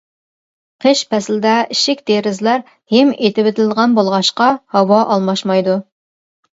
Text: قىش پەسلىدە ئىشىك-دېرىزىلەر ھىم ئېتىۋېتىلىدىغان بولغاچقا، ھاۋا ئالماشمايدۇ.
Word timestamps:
قىش 0.85 1.03
پەسلىدە 1.11 1.51
ئىشىك-دېرىزىلەر 1.75 2.65
ھىم 2.97 3.13
ئېتىۋېتىلىدىغان 3.23 3.97
بولغاچقا، 4.01 4.53
ھاۋا 4.77 5.07
ئالماشمايدۇ. 5.07 5.83